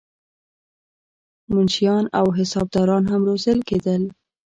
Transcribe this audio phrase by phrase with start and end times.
[1.51, 4.03] منشیان او حسابداران هم روزل کېدل.